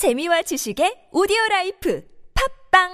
[0.00, 2.02] 재미와 지식의 오디오 라이프
[2.32, 2.88] 팝빵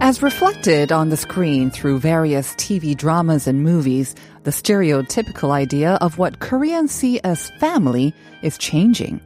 [0.00, 6.16] As reflected on the screen through various TV dramas and movies, the stereotypical idea of
[6.16, 9.20] what Koreans see as family is changing.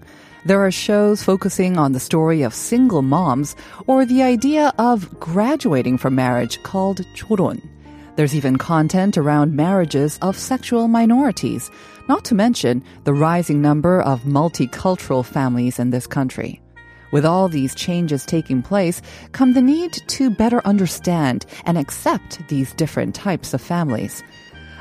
[0.44, 3.54] There are shows focusing on the story of single moms
[3.86, 7.62] or the idea of graduating from marriage called jolhon.
[8.16, 11.70] There's even content around marriages of sexual minorities,
[12.08, 16.62] not to mention the rising number of multicultural families in this country.
[17.12, 19.02] With all these changes taking place,
[19.32, 24.22] come the need to better understand and accept these different types of families.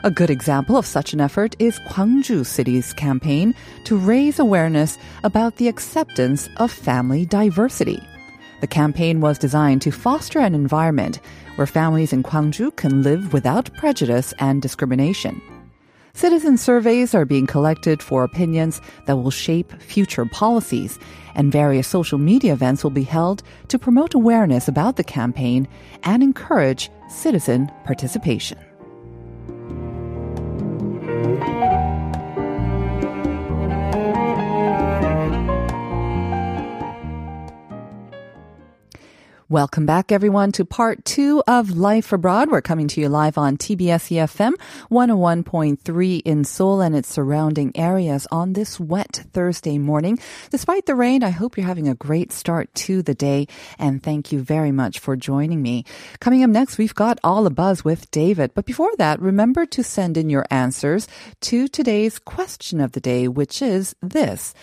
[0.05, 5.57] A good example of such an effort is Gwangju City's campaign to raise awareness about
[5.57, 8.01] the acceptance of family diversity.
[8.61, 11.19] The campaign was designed to foster an environment
[11.55, 15.41] where families in Gwangju can live without prejudice and discrimination.
[16.13, 20.97] Citizen surveys are being collected for opinions that will shape future policies,
[21.35, 25.67] and various social media events will be held to promote awareness about the campaign
[26.03, 28.57] and encourage citizen participation.
[39.47, 42.49] Welcome back, everyone, to part two of Life Abroad.
[42.49, 44.53] We're coming to you live on TBS EFM
[44.89, 50.17] 101.3 in Seoul and its surrounding areas on this wet Thursday morning.
[50.49, 53.45] Despite the rain, I hope you're having a great start to the day,
[53.77, 55.85] and thank you very much for joining me.
[56.19, 58.49] Coming up next, we've got All a Buzz with David.
[58.55, 61.07] But before that, remember to send in your answers
[61.41, 64.55] to today's question of the day, which is this.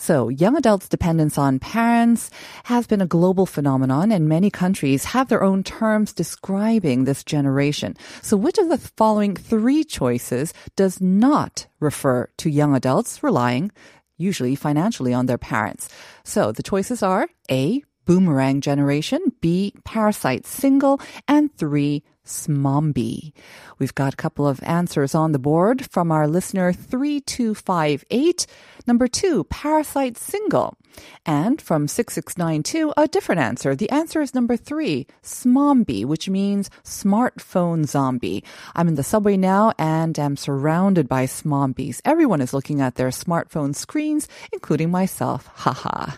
[0.00, 2.30] So, young adults' dependence on parents
[2.64, 7.96] has been a global phenomenon, and many countries have their own terms describing this generation.
[8.22, 13.72] So, which of the following three choices does not refer to young adults relying,
[14.16, 15.88] usually financially, on their parents?
[16.22, 23.32] So, the choices are A, boomerang generation, B, parasite single, and three, Smombi.
[23.78, 28.46] We've got a couple of answers on the board from our listener 3258.
[28.86, 30.76] Number two, parasite single.
[31.26, 33.74] And from 6692, a different answer.
[33.74, 38.44] The answer is number three, Smombi, which means smartphone zombie.
[38.74, 42.00] I'm in the subway now and am surrounded by Smombis.
[42.04, 45.46] Everyone is looking at their smartphone screens, including myself.
[45.54, 46.16] Haha.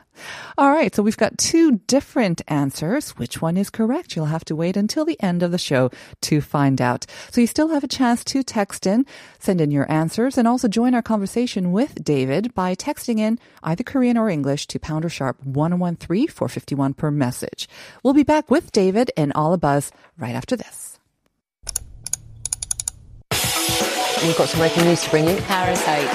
[0.59, 3.11] All right, so we've got two different answers.
[3.11, 4.15] Which one is correct?
[4.15, 5.91] You'll have to wait until the end of the show
[6.23, 7.07] to find out.
[7.31, 9.07] So you still have a chance to text in,
[9.39, 13.85] send in your answers, and also join our conversation with David by texting in either
[13.85, 17.70] Korean or English to pounder sharp 1013 for 51 per message.
[18.04, 21.00] We'll be back with David and All a Buzz right after this.
[24.24, 25.38] We've got some breaking news to bring you.
[25.38, 26.10] Parasite.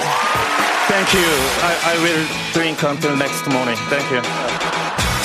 [0.91, 1.23] Thank you.
[1.63, 3.77] I, I will drink until next morning.
[3.87, 4.21] Thank you.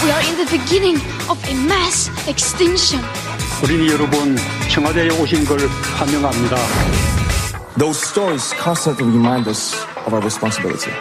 [0.05, 0.97] We are in the beginning
[1.29, 3.01] of a mass extinction.
[3.62, 4.37] 어린이 여러분,
[4.71, 5.59] 청와대에 오신 걸
[5.99, 6.57] 환영합니다.
[7.79, 9.75] Those stories constantly remind us
[10.07, 10.93] of our responsibility.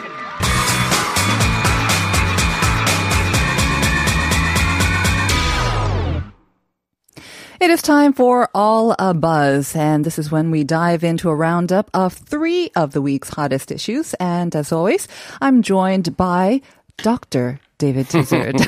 [7.60, 11.34] It is time for All a Buzz, and this is when we dive into a
[11.34, 14.14] roundup of three of the week's hottest issues.
[14.14, 15.06] And as always,
[15.42, 16.62] I'm joined by
[16.96, 17.60] Dr.
[17.80, 18.60] David Tizzard.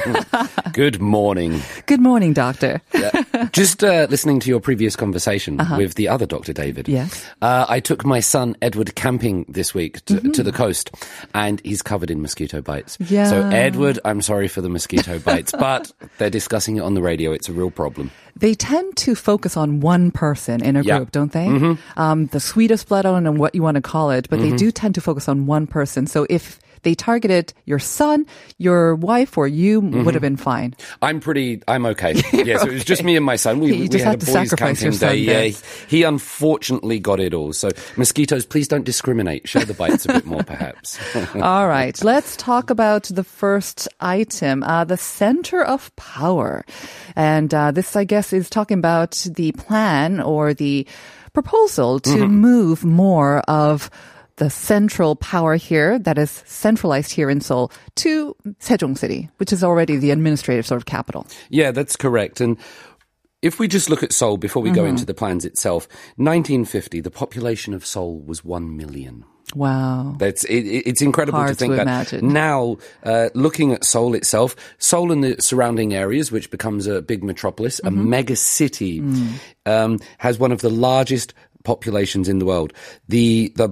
[0.72, 1.60] Good morning.
[1.86, 2.80] Good morning, Doctor.
[3.52, 6.52] Just uh, listening to your previous conversation with the other Dr.
[6.54, 6.88] David.
[6.88, 6.96] Uh-huh.
[6.96, 7.26] Yes.
[7.42, 10.30] Uh, I took my son Edward camping this week to, Mm-hmm.
[10.32, 10.90] to the coast,
[11.34, 12.96] and he's covered in mosquito bites.
[13.00, 13.28] Yeah.
[13.28, 17.32] So, Edward, I'm sorry for the mosquito bites, but they're discussing it on the radio.
[17.32, 18.10] It's a real problem.
[18.34, 20.98] They tend to focus on one person in a Yeah.
[20.98, 21.76] group, don't they?
[21.98, 24.56] Um, the sweetest blood, I don't know what you want to call it, but they
[24.56, 26.06] do tend to focus on one person.
[26.06, 28.26] So if they targeted your son,
[28.58, 30.74] your wife, or you would have been fine.
[31.00, 31.62] I'm pretty.
[31.68, 32.14] I'm okay.
[32.32, 33.60] Yes, it was just me and my son.
[33.60, 35.48] We, You we just had a to boys' sacrifice camping your son day.
[35.48, 37.52] Yeah, he unfortunately got it all.
[37.52, 39.48] So mosquitoes, please don't discriminate.
[39.48, 40.98] Show the bites a bit more, perhaps.
[41.36, 46.64] All right, let's talk about the first item, uh, the center of power.
[47.14, 50.86] And uh, this, I guess, is talking about the plan or the
[51.32, 53.88] proposal to move more of
[54.42, 59.62] the central power here, that is centralized here in Seoul, to Sejong City, which is
[59.62, 61.26] already the administrative sort of capital.
[61.48, 62.40] Yeah, that's correct.
[62.40, 62.56] And
[63.40, 65.86] if we just look at Seoul before we go into the plans itself,
[66.16, 69.24] 1950, the population of Seoul was 1 million.
[69.54, 70.16] Wow.
[70.18, 72.32] That's it, it- it's incredible Hard to think to that imagine.
[72.32, 72.78] now.
[73.04, 77.78] Uh, looking at Seoul itself, Seoul and the surrounding areas, which becomes a big metropolis,
[77.80, 78.10] a Mm-hmm.
[78.10, 79.28] mega city, Mm.
[79.66, 81.34] um, has one of the largest
[81.64, 82.72] populations in the world.
[83.08, 83.68] The the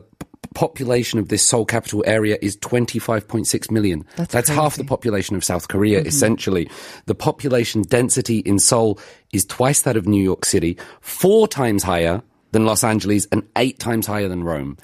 [0.54, 4.04] population of this Seoul capital area is 25.6 million.
[4.16, 6.08] That's half the population of South Korea, mm-hmm.
[6.08, 6.70] essentially.
[7.06, 8.98] The population density in Seoul
[9.32, 13.78] is twice that of New York City, four times higher than Los Angeles, and eight
[13.78, 14.76] times higher than Rome.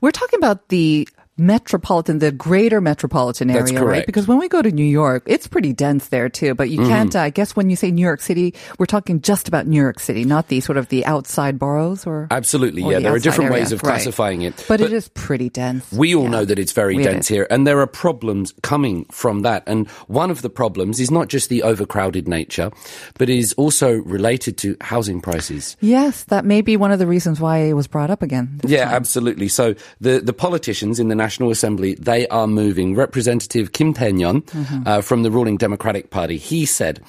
[0.00, 4.04] We're talking about the metropolitan, the greater metropolitan area, That's right?
[4.06, 6.54] Because when we go to New York, it's pretty dense there too.
[6.54, 7.18] But you can't, Mm-hmm.
[7.18, 10.00] uh, I guess when you say New York City, we're talking just about New York
[10.00, 12.26] City, not the sort of the outside boroughs or.
[12.30, 12.98] Absolutely, or yeah.
[12.98, 13.62] the There are different area.
[13.62, 13.90] ways of Right.
[13.92, 14.64] classifying it.
[14.68, 15.90] But, it is pretty dense.
[15.92, 16.30] We all Yeah.
[16.30, 19.62] know that it's very We dense here, and there are problems coming from that.
[19.66, 22.70] And one of the problems is not just the overcrowded nature,
[23.18, 25.76] but is also related to housing prices.
[25.80, 28.60] Yes, that may be one of the reasons why it was brought up again.
[28.66, 28.94] Yeah, time.
[28.94, 29.48] absolutely.
[29.48, 32.94] So the, the politicians in the National Assembly, they are moving.
[32.94, 34.42] Representative Kim Tae-nyeon
[34.86, 37.02] uh, from the ruling Democratic Party, he said,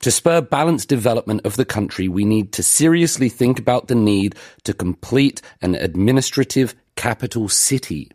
[0.00, 4.34] to spur balanced development of the country, we need to seriously think about the need
[4.64, 8.10] to complete an administrative capital city.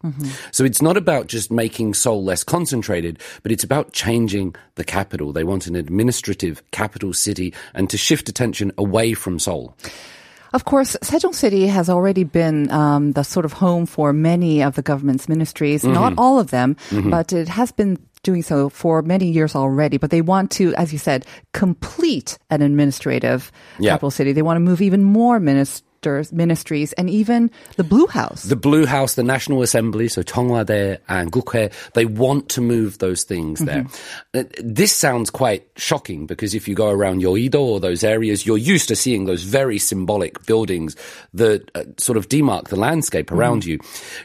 [0.51, 5.33] So it's not about just making Seoul less concentrated, but it's about changing the capital.
[5.33, 9.75] They want an administrative capital city and to shift attention away from Seoul.
[10.53, 14.75] Of course, Sejong City has already been um, the sort of home for many of
[14.75, 15.83] the government's ministries.
[15.83, 15.93] Mm-hmm.
[15.93, 19.97] Not all of them, but it has been doing so for many years already.
[19.97, 23.91] But they want to, as you said, complete an administrative Yeah.
[23.91, 24.33] capital city.
[24.33, 25.83] They want to move even more ministers,
[26.31, 28.43] ministries, and even the Blue House.
[28.43, 33.23] The Blue House, the National Assembly, so Cheongwadae and Gukhoe, they want to move those
[33.23, 33.85] things there.
[34.33, 38.57] Uh, This sounds quite shocking because if you go around Yoido or those areas, you're
[38.57, 40.95] used to seeing those very symbolic buildings
[41.33, 43.79] that uh, sort of demark the landscape around you.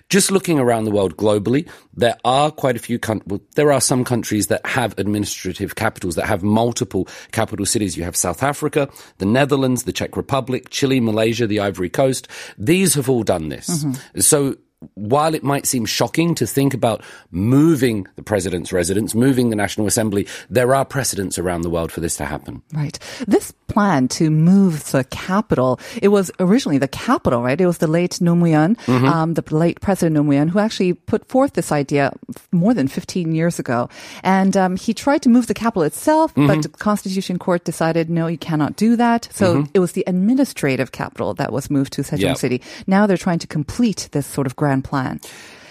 [0.08, 3.80] Just looking around the world globally, there are quite a few countries, well, there are
[3.80, 7.96] some countries that have administrative capitals that have multiple capital cities.
[7.96, 8.88] You have South Africa,
[9.18, 12.28] the Netherlands, the Czech Republic, Chile, Malaysia, the Ivory Coast.
[12.58, 13.68] These have all done this.
[13.68, 14.20] Mm-hmm.
[14.20, 14.56] So
[14.94, 19.86] while it might seem shocking to think about moving the president's residence, moving the National
[19.86, 22.62] Assembly, there are precedents around the world for this to happen.
[22.72, 22.98] Right.
[23.26, 27.60] This plan to move the capital, it was originally the capital, right?
[27.60, 29.04] It was the late Roh Moo-hyun, Mm-hmm.
[29.06, 32.12] um, the late President Roh Moo-hyun, who actually put forth this idea
[32.52, 33.88] more than 15 years ago.
[34.22, 36.46] And um, he tried to move the capital itself, Mm-hmm.
[36.46, 39.28] but the Constitution Court decided, no, you cannot do that.
[39.32, 42.24] So it was the administrative capital that was moved to Sejong Mm-hmm.
[42.24, 42.36] Yep.
[42.38, 42.62] City.
[42.86, 45.20] Now they're trying to complete this sort of grand plan.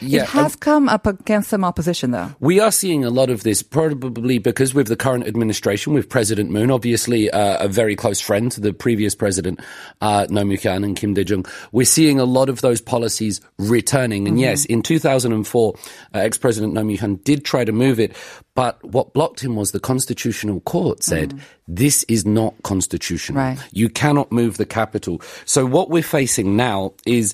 [0.06, 2.36] Yeah, it has um, come up against some opposition, though.
[2.40, 6.52] We are seeing a lot of this, probably because with the current administration, with President
[6.52, 9.60] Moon, obviously uh, a very close friend to the previous president,
[10.02, 14.28] uh, Roh Moo-hyun and Kim Dae-jung, we're seeing a lot of those policies returning.
[14.28, 18.16] And yes, in 2004, uh, ex-president Roh Moo-hyun did try to move it,
[18.56, 23.38] but what blocked him was the Constitutional Court said, this is not constitutional.
[23.40, 23.60] Right.
[23.72, 25.22] You cannot move the capital.
[25.46, 27.34] So what we're facing now is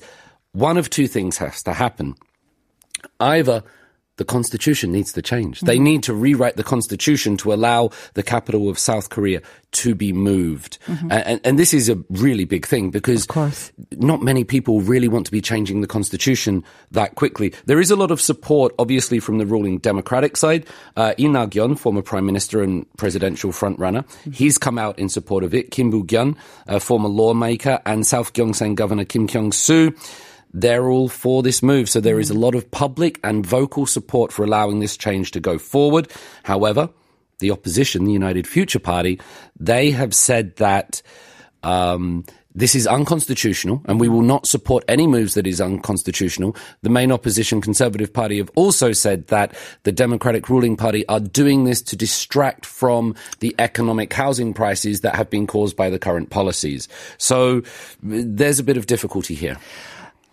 [0.53, 2.15] one of two things has to happen
[3.19, 3.63] either
[4.17, 5.61] the constitution needs to change.
[5.61, 5.83] They mm-hmm.
[5.85, 9.41] need to rewrite the constitution to allow the capital of South Korea
[9.71, 10.77] to be moved.
[10.87, 11.09] Mm-hmm.
[11.09, 13.25] A- And, and this is a really big thing because
[13.91, 17.53] not many people really want to be changing the constitution that quickly.
[17.65, 20.65] There is a lot of support, obviously, from the ruling Democratic side.
[20.97, 24.31] Uh, Lee Nak-yeon, former prime minister and presidential frontrunner, mm-hmm.
[24.31, 25.71] he's come out in support of it.
[25.71, 26.35] Kim Boo-kyum,
[26.67, 29.95] a former lawmaker, and South Gyeongsang governor Kim Kyung-soo.
[30.53, 31.89] They're all for this move.
[31.89, 35.39] So there is a lot of public and vocal support for allowing this change to
[35.39, 36.11] go forward.
[36.43, 36.89] However,
[37.39, 39.19] the opposition, the United Future Party,
[39.59, 41.01] they have said that
[41.63, 42.25] um,
[42.55, 46.55] this is unconstitutional and we will not support any moves that is unconstitutional.
[46.81, 51.63] The main opposition Conservative Party have also said that the Democratic ruling party are doing
[51.63, 56.31] this to distract from the economic housing prices that have been caused by the current
[56.31, 56.87] policies.
[57.17, 57.61] So
[58.01, 59.57] there's a bit of difficulty here.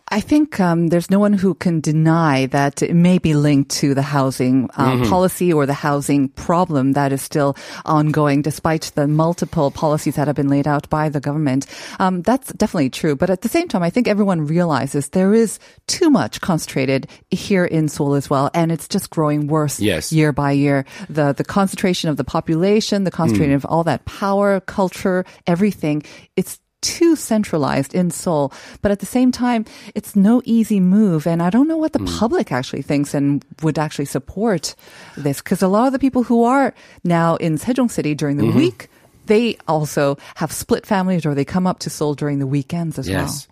[0.09, 3.93] I think um, there's no one who can deny that it may be linked to
[3.93, 9.73] the housing um, policy or the housing problem that is still ongoing, despite the multiple
[9.73, 11.67] policies that have been laid out by the government.
[11.99, 13.17] Um, that's definitely true.
[13.17, 15.59] But at the same time, I think everyone realizes there is
[15.89, 20.13] too much concentrated here in Seoul as well, and it's just growing worse Yes.
[20.13, 20.85] year by year.
[21.11, 26.05] The the concentration of the population, the concentration of all that power, culture, everything.
[26.37, 28.53] It's too centralized in Seoul.
[28.81, 29.65] But at the same time,
[29.95, 31.27] it's no easy move.
[31.27, 32.19] And I don't know what the hmm.
[32.19, 34.77] public actually thinks and would actually support
[35.17, 35.43] this.
[35.43, 38.59] Because a lot of the people who are now in Sejong City during the mm-hmm.
[38.59, 38.89] week,
[39.27, 43.09] they also have split families or they come up to Seoul during the weekends as
[43.09, 43.23] well.
[43.23, 43.49] Yes.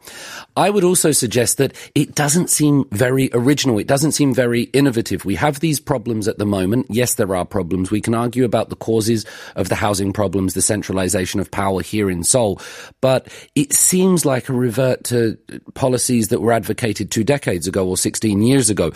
[0.56, 3.78] I would also suggest that it doesn't seem very original.
[3.78, 5.24] It doesn't seem very innovative.
[5.24, 6.86] We have these problems at the moment.
[6.88, 7.90] Yes, there are problems.
[7.90, 9.26] We can argue about the causes
[9.56, 12.60] of the housing problems, the centralization of power here in Seoul.
[13.00, 15.36] But it seems like a revert to
[15.74, 18.92] policies that were advocated two decades ago or 16 years ago.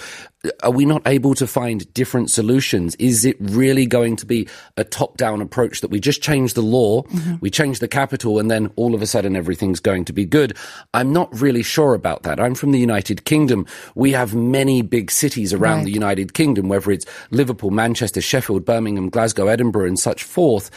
[0.62, 2.95] Are we not able to find different solutions?
[2.97, 6.62] Is it really going to be a top down approach that we just change the
[6.62, 7.35] law, mm-hmm.
[7.40, 10.57] we change the capital, and then all of a sudden everything's going to be good?
[10.95, 12.38] I'm not really sure about that.
[12.38, 13.66] I'm from the United Kingdom.
[13.97, 15.87] We have many big cities around Right.
[15.87, 20.71] the United Kingdom, whether it's Liverpool, Manchester, Sheffield, Birmingham, Glasgow, Edinburgh, and such forth.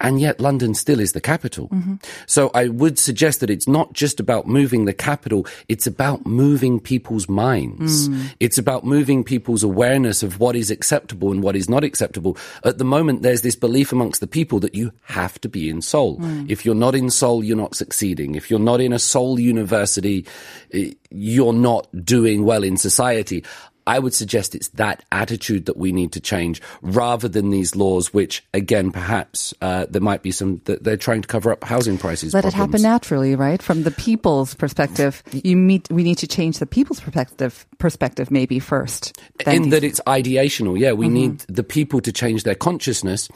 [0.00, 1.68] And yet London still is the capital.
[1.68, 1.96] Mm-hmm.
[2.26, 6.80] So I would suggest that it's not just about moving the capital, it's about moving
[6.80, 8.08] people's minds.
[8.08, 8.34] Mm.
[8.40, 12.36] It's about moving people's awareness of what is acceptable and what is not acceptable.
[12.64, 15.82] At the moment, there's this belief amongst the people that you have to be in
[15.82, 16.18] Seoul.
[16.18, 16.50] Mm.
[16.50, 18.34] If you're not in Seoul, you're not succeeding.
[18.34, 20.26] If you're not in a Seoul university,
[20.72, 23.44] eh, you're not doing well in society.
[23.90, 28.14] I would suggest it's that attitude that we need to change rather than these laws,
[28.14, 31.98] which again, perhaps uh, there might be some that they're trying to cover up housing
[31.98, 32.32] prices.
[32.32, 33.60] Let it happen naturally, right?
[33.60, 35.90] From the people's perspective, you meet.
[35.90, 37.66] We need to change the people's perspective.
[37.78, 39.18] Perspective, maybe first.
[39.44, 40.78] In these- that it's ideational.
[40.78, 43.28] Yeah, we need the people to change their consciousness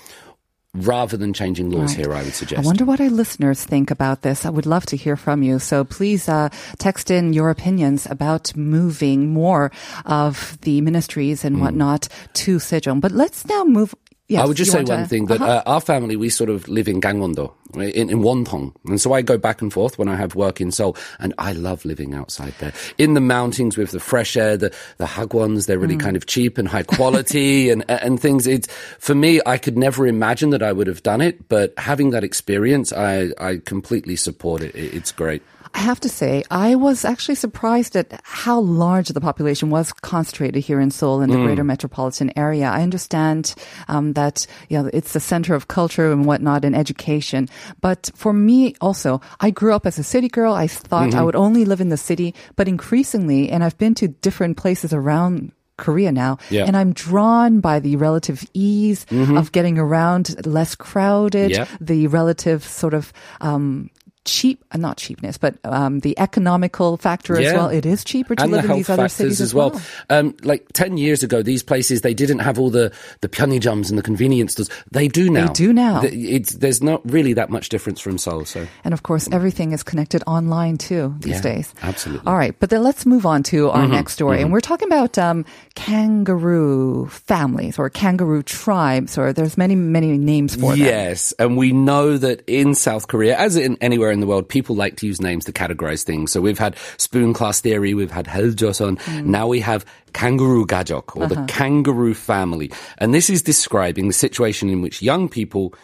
[0.74, 2.04] rather than changing laws Right.
[2.06, 2.62] here, I would suggest.
[2.62, 4.44] I wonder what our listeners think about this.
[4.44, 5.58] I would love to hear from you.
[5.58, 9.70] So please uh, text in your opinions about moving more
[10.04, 12.08] of the ministries and whatnot
[12.44, 13.00] to Sejong.
[13.00, 13.94] But let's now move.
[14.26, 14.42] Yes.
[14.42, 15.62] I would just say want to- one thing that Uh-huh.
[15.66, 18.72] uh, our family, we sort of live in Gangwon-do, in, in Wonthong.
[18.86, 20.96] And so I go back and forth when I have work in Seoul.
[21.18, 22.72] And I love living outside there.
[22.96, 25.82] In the mountains with the fresh air, the, the hagwons, they're Mm.
[25.82, 28.46] really kind of cheap and high quality and, and things.
[28.46, 28.66] It's,
[28.98, 31.46] for me, I could never imagine that I would have done it.
[31.50, 34.74] But having that experience, I, I completely support it.
[34.74, 35.42] It- It's great.
[35.74, 40.62] I have to say, I was actually surprised at how large the population was concentrated
[40.62, 41.44] here in Seoul in the Mm.
[41.46, 42.70] greater metropolitan area.
[42.70, 43.54] I understand
[43.88, 47.48] um, that you know, it's the center of culture and whatnot and education.
[47.80, 50.54] But for me also, I grew up as a city girl.
[50.54, 51.18] I thought Mm-hmm.
[51.18, 54.92] I would only live in the city, but increasingly, and I've been to different places
[54.92, 56.66] around Korea now, Yeah.
[56.66, 61.60] and I'm drawn by the relative ease of getting around, less crowded, Mm-hmm.
[61.66, 61.66] Yeah.
[61.80, 63.90] the relative sort of um,
[64.24, 67.68] cheap, uh, not cheapness, but um, the economical factor as well.
[67.68, 69.80] It is cheaper to and the live in these other cities as well.
[70.10, 73.98] Um, like ten years ago, these places they didn't have all the the pyeonijums and
[73.98, 74.70] the convenience stores.
[74.90, 75.48] They do now.
[75.48, 76.00] They do now.
[76.04, 78.44] It's, there's not really that much difference from Seoul.
[78.44, 81.74] So And of course, everything is connected online too these Yeah, days.
[81.82, 82.26] absolutely.
[82.26, 85.18] All right, but then let's move on to our next story, and we're talking about
[85.18, 90.78] um, kangaroo families or kangaroo tribes, or there's many many names for them.
[90.78, 94.74] yes, and we know that in South Korea, as in anywhere in the world, people
[94.74, 96.32] like to use names to categorize things.
[96.32, 99.30] So we've had spoon class theory, we've had Heljoseon, hmm.
[99.30, 101.46] now we have kangaroo gajok or the uh-huh.
[101.48, 105.74] kangaroo family, and this is describing the situation in which young people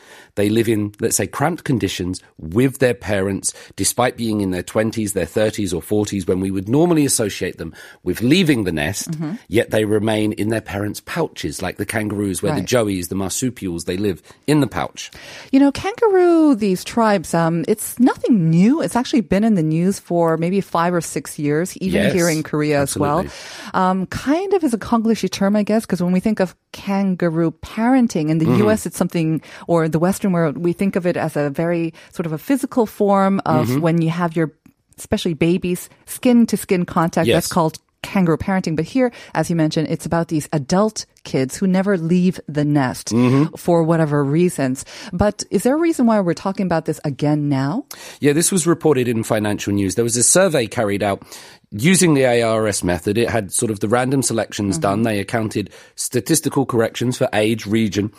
[0.41, 5.13] they live in, let's say, cramped conditions with their parents, despite being in their 20s,
[5.13, 9.11] their 30s, or 40s, when we would normally associate them with leaving the nest,
[9.49, 13.85] yet they remain in their parents' pouches, like the kangaroos, where the joeys, the marsupials,
[13.85, 15.11] they live in the pouch.
[15.53, 18.81] You know, kangaroo, these tribes, um, it's nothing new.
[18.81, 22.29] It's actually been in the news for maybe five or six years, even Yes, here
[22.29, 23.27] in Korea as well.
[23.75, 27.51] Um, kind of is a Konglishy term, I guess, because when we think of kangaroo
[27.63, 28.65] parenting in the Mm-hmm.
[28.65, 32.27] U.S., it's something, or the Western world, we think of it as a very sort
[32.27, 33.81] of a physical form of Mm-hmm.
[33.81, 34.53] when you have your,
[34.99, 37.27] especially babies, skin to skin contact.
[37.29, 37.37] Yes.
[37.37, 38.77] That's called kangaroo parenting.
[38.77, 43.09] But here, as you mentioned, it's about these adult kids who never leave the nest
[43.09, 43.57] Mm-hmm.
[43.57, 44.87] for whatever reasons.
[45.13, 47.85] But is there a reason why we're talking about this again now?
[48.21, 49.97] Yeah, this was reported in financial news.
[49.97, 51.23] There was a survey carried out
[51.71, 53.17] using the ARS method.
[53.17, 54.99] It had sort of the random selections done.
[54.99, 55.05] Mm-hmm.
[55.05, 58.13] They accounted statistical corrections for age, region,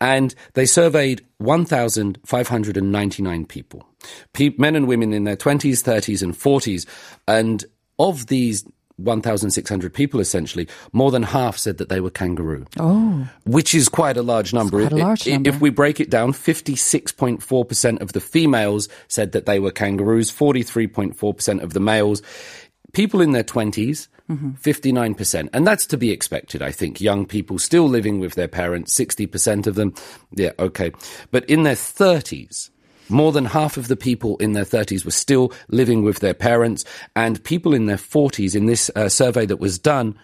[0.00, 3.88] and they surveyed 1,599 people,
[4.32, 6.86] Pe- men and women in their 20s, 30s, and 40s.
[7.26, 7.64] And
[7.98, 8.64] of these
[9.04, 12.66] 1,600 people, essentially, more than half said that they were kangaroo.
[12.78, 13.28] Oh.
[13.44, 14.80] Which is quite a large number.
[14.80, 15.48] quite a large number.
[15.48, 21.62] If we break it down, 56.4% of the females said that they were kangaroos, 43.4%
[21.62, 22.22] of the males.
[22.92, 25.48] People in their 20s, 59%.
[25.52, 27.00] And that's to be expected, I think.
[27.00, 29.94] Young people still living with their parents, 60% of them.
[30.32, 30.92] Yeah, okay.
[31.30, 32.70] But in their 30s,
[33.08, 36.84] more than half of the people in their 30s were still living with their parents,
[37.16, 40.16] and people in their 40s, in this uh, survey that was done,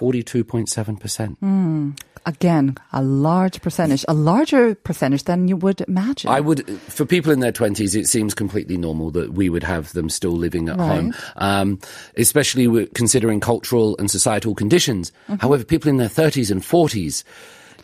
[0.00, 1.96] 42.7%.
[2.26, 6.30] Again, a large percentage, a larger percentage than you would imagine.
[6.30, 9.92] I would, for people in their 20s, it seems completely normal that we would have
[9.94, 11.78] them still living at home, um,
[12.16, 15.12] especially considering cultural and societal conditions.
[15.38, 17.24] However, people in their 30s and 40s,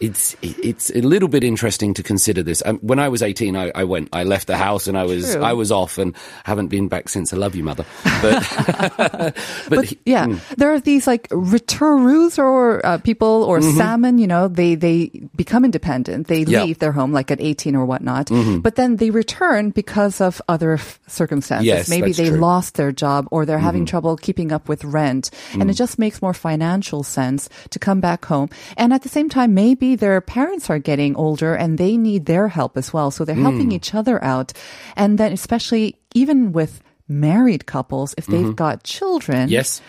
[0.01, 2.63] it's it's a little bit interesting to consider this.
[2.67, 5.33] Um, when I was 18, I, I went, I left the house and I was
[5.35, 5.43] True.
[5.43, 7.33] I was off and haven't been back since.
[7.33, 7.85] I love you, mother.
[8.23, 8.43] But
[8.97, 9.35] but,
[9.69, 14.19] but he- yeah, there are these like returnees or uh, people or salmon.
[14.19, 16.27] You know, they they become independent.
[16.29, 16.53] They Mm-hmm.
[16.57, 16.67] Mm-hmm.
[16.67, 18.31] leave their home like at eighteen or whatnot,
[18.63, 21.67] but then they return because of other f- circumstances.
[21.67, 22.35] Yes, Maybe they true.
[22.35, 22.43] Mm-hmm.
[22.43, 25.71] lost their job or they're having trouble keeping up with rent, and Mm.
[25.71, 28.49] it just makes more financial sense to come back home.
[28.77, 32.49] And at the same time, maybe their parents are getting older and they need their
[32.49, 33.75] help as well, so they're helping Mm.
[33.75, 34.53] each other out.
[34.97, 39.53] And then especially even with married couples, if they've got children, Mm-hmm.
[39.53, 39.81] yes.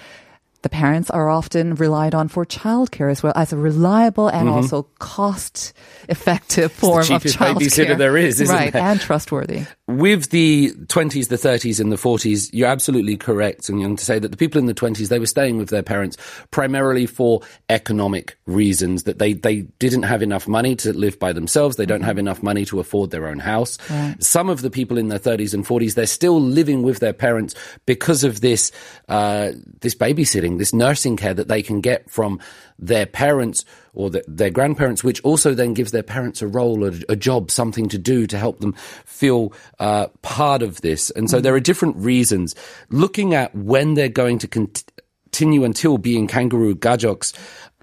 [0.63, 4.55] The parents are often relied on for childcare as well as a reliable and Mm-hmm.
[4.57, 5.73] also cost
[6.09, 7.55] effective form of cheapest childcare.
[7.55, 8.81] babysitter there is, isn't right, there?
[8.81, 9.65] and trustworthy.
[9.87, 14.19] with the 20s, the 30s, and the 40s, you're absolutely correct, and young to say
[14.19, 16.17] that the people in the 20s, they were staying with their parents
[16.51, 21.75] primarily for economic reasons, that they, they didn't have enough money to live by themselves,
[21.75, 23.77] they don't have enough money to afford their own house.
[24.19, 27.53] Some of the people in their 30s and 40s, they're still living with their parents
[27.85, 28.71] because of this,
[29.09, 32.39] uh, this babysitting, this nursing care that they can get from
[32.79, 36.93] their parents or the, their grandparents, which also then gives their parents a role, a,
[37.09, 38.71] a job, something to do to help them
[39.03, 41.09] feel uh, part of this.
[41.09, 42.55] And so there are different reasons.
[42.89, 44.85] Looking at when they're going to cont-
[45.37, 47.33] continue until being kangaroo gajoks,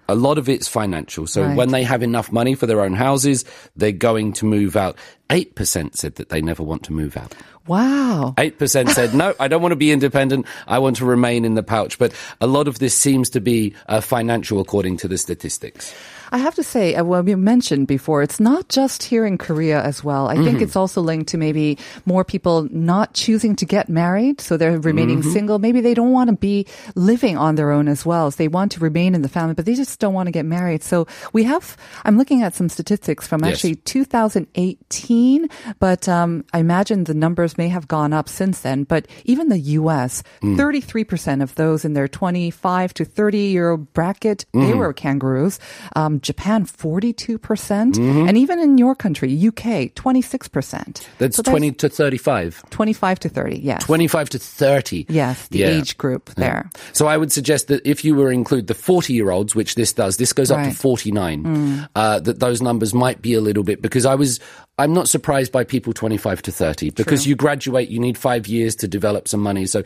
[0.09, 1.27] a lot of it's financial.
[1.27, 1.57] So Right.
[1.57, 3.45] when they have enough money for their own houses,
[3.77, 4.97] they're going to move out.
[5.31, 7.35] 8% said that they never want to move out.
[7.67, 8.35] Wow.
[8.37, 10.47] 8% said, no, I don't want to be independent.
[10.69, 11.99] I want to remain in the pouch.
[11.99, 15.95] But a lot of this seems to be uh, financial according to the statistics.
[16.35, 19.79] I have to say, uh, well, we mentioned before, it's not just here in Korea
[19.91, 20.27] as well.
[20.27, 20.45] I Mm-hmm.
[20.45, 24.81] think it's also linked to maybe more people not choosing to get married, so they're
[24.81, 25.31] remaining Mm-hmm.
[25.31, 25.59] single.
[25.63, 28.31] Maybe they don't want to be living on their own as well.
[28.31, 30.45] So they want to remain in the family, but they just don't want to get
[30.45, 30.83] married.
[30.83, 33.55] So we have, I'm looking at some statistics from Yes.
[33.55, 35.49] actually 2018,
[35.79, 38.85] but um, I imagine the numbers may have gone up since then.
[38.85, 40.57] But even the U.S., Mm.
[40.59, 44.79] 33% of those in their 25 to 30 year bracket, they Mm-hmm.
[44.79, 45.59] were kangaroos.
[45.97, 47.41] Um, Japan, 42%.
[47.41, 48.29] percent Mm-hmm.
[48.29, 51.07] And even in your country, UK, 26%.
[51.19, 52.65] That's So 20 to 35.
[52.71, 53.85] 25 to 30, yes.
[53.85, 55.07] 25 to 30.
[55.09, 55.69] Yes, the Yeah.
[55.69, 56.69] age group there.
[56.93, 59.75] So I would suggest that if you were to include the 40 year olds, which
[59.77, 60.75] this does, this goes up to Right.
[60.77, 64.41] 49, uh, that those numbers might be a little bit because I was,
[64.77, 68.75] I'm not surprised by people 25 to 30 because you graduate, you need five years
[68.77, 69.67] to develop some money.
[69.67, 69.85] So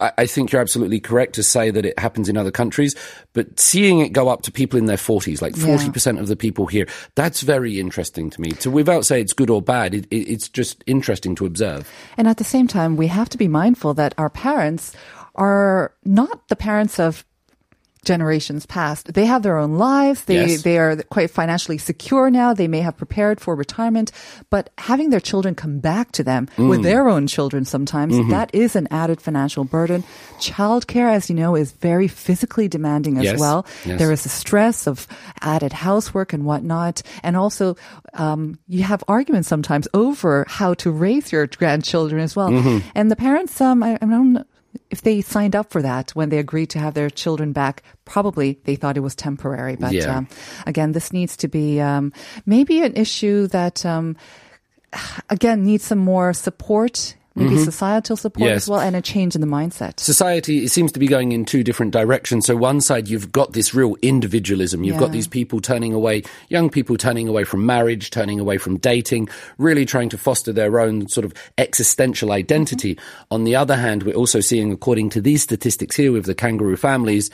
[0.00, 2.96] I, I think you're absolutely correct to say that it happens in other countries,
[3.34, 6.66] but seeing it go up to people in their 40s, like 40% of the people
[6.66, 8.50] here, that's very interesting to me.
[8.50, 11.88] To without say it's good or bad, it, it, it's just interesting to observe.
[12.16, 14.92] And at the same time, we have to be mindful that our parents
[15.36, 17.24] are not the parents of
[18.06, 19.12] generations past.
[19.12, 20.24] They have their own lives.
[20.24, 20.62] They Yes.
[20.62, 22.54] they are quite financially secure now.
[22.54, 24.12] They may have prepared for retirement,
[24.48, 26.70] but having their children come back to them Mm.
[26.70, 28.30] with their own children sometimes Mm-hmm.
[28.30, 30.04] that is an added financial burden.
[30.40, 33.40] Childcare, as you know, is very physically demanding as Yes.
[33.40, 33.66] well.
[33.84, 33.98] Yes.
[33.98, 35.06] There is a stress of
[35.42, 37.76] added housework and whatnot, and also
[38.14, 42.50] um, you have arguments sometimes over how to raise your grandchildren as well.
[42.50, 42.78] Mm-hmm.
[42.94, 44.44] And the parents, um, I, I don't know
[44.90, 47.82] if they signed up for that when they agreed to have their children back.
[48.04, 50.18] Probably they thought it was temporary, but Yeah.
[50.18, 50.28] um,
[50.66, 52.12] again, this needs to be um,
[52.46, 54.16] maybe an issue that um,
[55.30, 57.14] again needs some more support.
[57.36, 58.52] Maybe societal support Mm-hmm.
[58.54, 58.64] Yes.
[58.64, 60.00] as well, and a change in the mindset.
[60.00, 63.52] society it seems to be going in two different directions so one side you've got
[63.52, 68.10] this real individualism you've got these people turning away young people turning away from marriage
[68.10, 72.98] turning away from dating really trying to foster their own sort of existential identity
[73.30, 76.76] on the other hand we're also seeing according to these statistics here with the kangaroo
[76.76, 77.30] families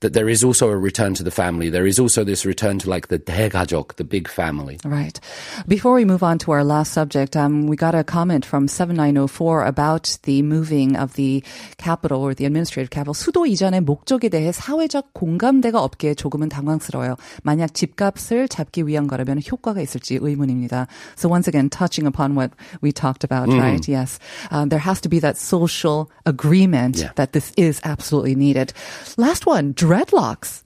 [0.00, 2.90] that there is also a return to the family there is also this return to
[2.90, 5.18] like the 대가족 the big family Right.
[5.66, 9.64] Before we move on to our last subject, um, we got a comment from 7904
[9.64, 11.42] about the moving of the
[11.78, 13.14] capital or the administrative capital.
[13.14, 17.16] 수도 이전의 목적에 대해 사회적 공감대가 없기에 조금은 당황스러워요.
[17.42, 20.86] 만약 집값을 잡기 위한 거라면 효과가 있을지 의문입니다.
[21.16, 22.50] So once again, touching upon what
[22.82, 23.88] we talked about, right?
[23.88, 24.18] Yes.
[24.50, 27.12] Um, there has to be that social agreement Yeah.
[27.16, 28.74] that this is absolutely needed.
[29.16, 30.63] Last one, dreadlocks.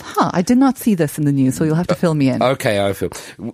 [0.00, 2.14] Huh, I did not see this in the news, so you'll have to uh, fill
[2.14, 2.42] me in.
[2.42, 3.10] Okay, I feel.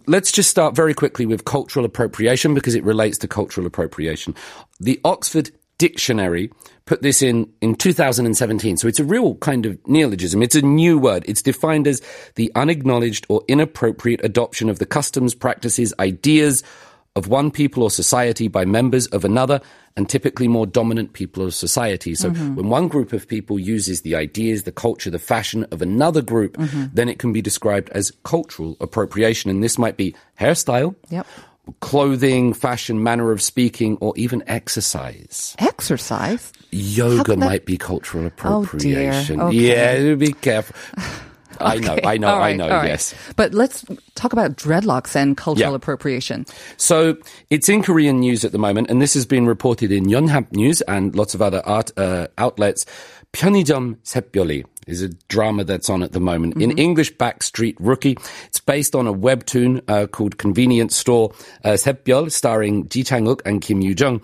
[0.06, 4.34] Let's just start very quickly with cultural appropriation because it relates to cultural appropriation.
[4.80, 6.50] The Oxford dictionary
[6.86, 8.76] put this in in 2017.
[8.76, 10.42] So it's a real kind of neologism.
[10.42, 11.24] It's a new word.
[11.28, 12.00] It's defined as
[12.34, 16.62] the unacknowledged or inappropriate adoption of the customs, practices, ideas
[17.14, 19.60] of one people or society by members of another
[19.96, 22.14] and typically more dominant people of society.
[22.14, 22.54] So mm-hmm.
[22.54, 26.56] when one group of people uses the ideas, the culture, the fashion of another group,
[26.56, 26.86] mm-hmm.
[26.94, 29.50] then it can be described as cultural appropriation.
[29.50, 31.26] And this might be hairstyle, Yep.
[31.80, 35.54] clothing, fashion, manner of speaking, or even exercise.
[35.58, 36.52] Exercise.
[36.70, 39.38] Yoga that- might be cultural appropriation.
[39.38, 39.90] Oh, dear.
[39.90, 40.08] Okay.
[40.08, 40.74] Yeah, be careful.
[41.72, 42.88] I know, I know, right, I know, right.
[42.88, 43.14] yes.
[43.36, 45.76] But let's talk about dreadlocks and cultural yeah.
[45.76, 46.46] appropriation.
[46.76, 47.16] So
[47.50, 50.80] it's in Korean news at the moment, and this has been reported in Yonhap News
[50.82, 52.86] and lots of other art uh, outlets.
[53.32, 56.54] 편의점 샛별이 is a drama that's on at the moment.
[56.54, 56.70] Mm-hmm.
[56.70, 58.18] In English, Backstreet Rookie.
[58.46, 61.32] It's based on a webtoon uh, called Convenience Store
[61.64, 64.20] uh, starring Ji Chang-wook and Kim Yoo-jung.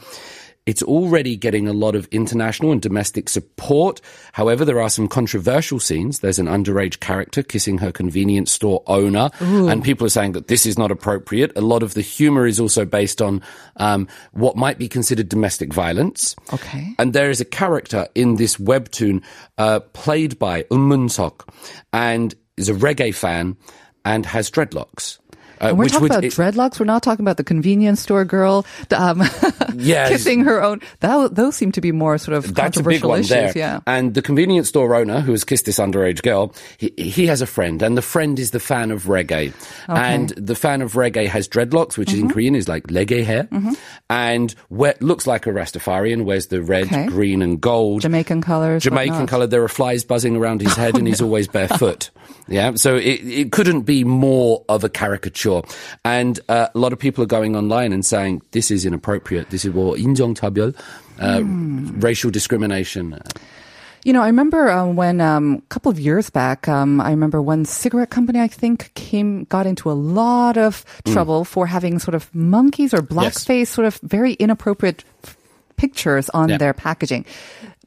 [0.68, 4.02] It's already getting a lot of international and domestic support.
[4.32, 6.18] However, there are some controversial scenes.
[6.18, 10.66] There's an underage character kissing her convenience store owner, and people are saying that this
[10.66, 11.56] is not appropriate.
[11.56, 13.40] A lot of the humor is also based on
[13.76, 16.36] um, what might be considered domestic violence.
[16.52, 16.94] Okay.
[16.98, 19.22] And there is a character in this webtoon
[19.56, 21.50] uh, played by Um Mun-sok
[21.94, 23.56] and is a reggae fan
[24.04, 25.18] and has dreadlocks.
[25.60, 26.78] Uh, we're which talking would- about it- dreadlocks.
[26.80, 28.64] We're not talking about the convenience store girl
[28.96, 29.22] um,
[29.74, 30.08] Yes.
[30.10, 30.80] kissing her own.
[31.00, 33.28] That, those seem to be more sort of That's controversial issues.
[33.28, 33.52] there.
[33.54, 33.80] Yeah.
[33.86, 37.46] And the convenience store owner who has kissed this underage girl, he, he has a
[37.46, 39.52] friend, and the friend is the fan of reggae.
[39.88, 42.20] And the fan of reggae has dreadlocks, which Mm-hmm.
[42.26, 43.48] in Korean is like lege hair,
[44.10, 47.06] and we- looks like a Rastafarian, wears the red, Okay.
[47.06, 48.02] green, and gold.
[48.02, 48.82] Jamaican colors.
[48.82, 49.46] Jamaican color.
[49.46, 52.10] There are flies buzzing around his head, and he's always barefoot.
[52.46, 55.47] Yeah, so it, it couldn't be more of a caricature
[56.03, 59.49] And uh, a lot of people are going online and saying this is inappropriate.
[59.49, 60.73] This is 뭐 인종차별,
[61.19, 61.99] uh, Hmm.
[61.99, 63.19] racial discrimination.
[64.03, 67.41] You know, I remember um, when um, a couple of years back, um, I remember
[67.41, 71.13] one cigarette company, I think, came got into a lot of Mm.
[71.13, 75.36] trouble for having sort of monkeys or blackface, sort of very inappropriate f-
[75.78, 76.58] pictures on Yeah.
[76.58, 77.24] their packaging.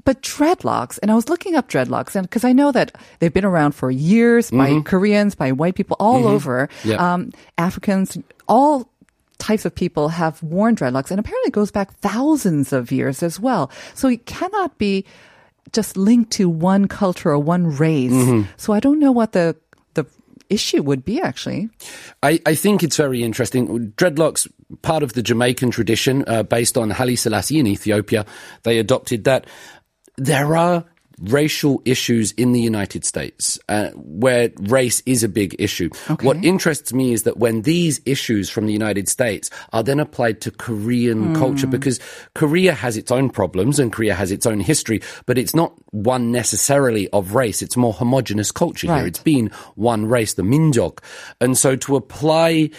[0.03, 3.45] But dreadlocks, and I was looking up dreadlocks, and because I know that they've been
[3.45, 6.89] around for years by Koreans, by white people all over, Mm-hmm.
[6.89, 7.13] Yeah.
[7.13, 8.89] um, Africans, all
[9.37, 13.39] types of people have worn dreadlocks, and apparently it goes back thousands of years as
[13.39, 13.69] well.
[13.93, 15.05] So it cannot be
[15.71, 18.11] just linked to one culture or one race.
[18.11, 18.49] Mm-hmm.
[18.57, 19.55] So I don't know what the
[20.51, 21.69] issue would be actually.
[22.21, 23.91] I, I think it's very interesting.
[23.93, 28.25] Dreadlocks, part of the Jamaican tradition, uh, based on Haile Selassie in Ethiopia,
[28.63, 29.47] they adopted that.
[30.17, 30.85] There are
[31.21, 35.89] racial issues in the United States uh, where race is a big issue.
[36.21, 40.41] What interests me is that when these issues from the United States are then applied
[40.41, 41.99] to Korean culture, because
[42.33, 46.31] Korea has its own problems and Korea has its own history, but it's not one
[46.31, 47.61] necessarily of race.
[47.61, 49.07] It's more homogenous culture here.
[49.07, 50.99] It's been one race, the Minjok.
[51.39, 52.71] And so to apply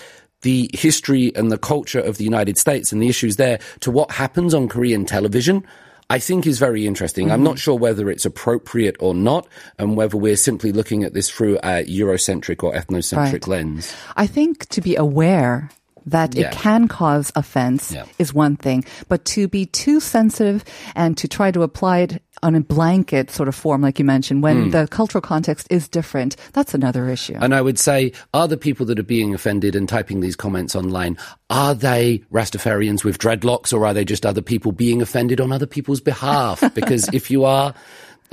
[0.42, 4.10] the history and the culture of the United States and the issues there to what
[4.10, 5.64] happens on Korean television,
[6.12, 7.30] I think is very interesting.
[7.30, 7.56] I'm not mm-hmm.
[7.56, 9.48] sure whether it's appropriate or not,
[9.78, 13.48] and whether we're simply looking at this through a Eurocentric or ethnocentric Right.
[13.48, 13.94] lens.
[14.14, 15.70] I think to be aware
[16.06, 16.48] that Yeah.
[16.48, 18.04] it can cause offense Yeah.
[18.18, 22.54] is one thing, but to be too sensitive and to try to apply it on
[22.54, 24.70] a blanket sort of form, like you mentioned, when Hmm.
[24.70, 27.36] the cultural context is different, that's another issue.
[27.40, 30.74] And I would say, are the people that are being offended and typing these comments
[30.74, 31.16] online,
[31.50, 35.66] are they Rastafarians with dreadlocks or are they just other people being offended on other
[35.66, 36.62] people's behalf?
[36.74, 37.74] Because if you are,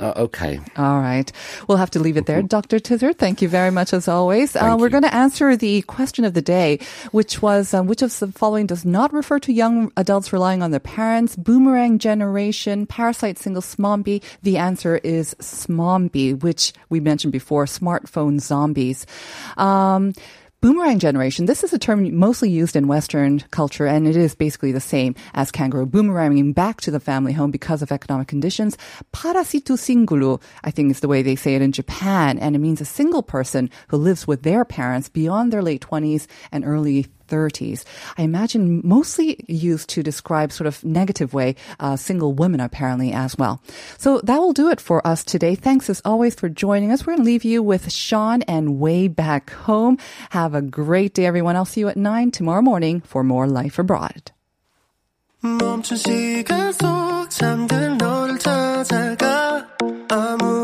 [0.00, 0.58] uh, okay.
[0.76, 1.30] All right.
[1.68, 2.42] We'll have to leave it there.
[2.42, 2.78] Dr.
[2.78, 4.56] Tizzard, thank you very much as always.
[4.56, 6.78] Uh, we're going to answer the question of the day,
[7.12, 10.70] which was um, which of the following does not refer to young adults relying on
[10.70, 11.36] their parents?
[11.36, 14.22] Boomerang generation, parasite single smombie.
[14.42, 19.06] The answer is smombie, which we mentioned before, smartphone zombies.
[19.56, 20.14] Um,
[20.62, 24.72] Boomerang generation, this is a term mostly used in Western culture, and it is basically
[24.72, 28.76] the same as kangaroo boomeranging back to the family home because of economic conditions.
[29.14, 32.82] Parasitu singulu, I think is the way they say it in Japan, and it means
[32.82, 37.84] a single person who lives with their parents beyond their late 20s and early 30s.
[38.18, 43.38] I imagine mostly used to describe sort of negative way uh, single women apparently as
[43.38, 43.62] well.
[43.98, 45.54] So that will do it for us today.
[45.54, 47.06] Thanks as always for joining us.
[47.06, 49.98] We're going to leave you with Shaun and Way Back Home.
[50.30, 51.56] Have a great day, everyone.
[51.56, 54.32] I'll see you at 9 tomorrow morning for more Life Abroad.
[55.42, 59.66] 멈춘 시간 속 잠든 너를 찾아가
[60.10, 60.59] 아무